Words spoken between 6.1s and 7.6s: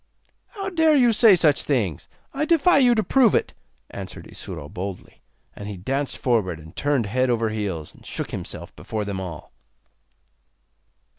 forward, and turned head over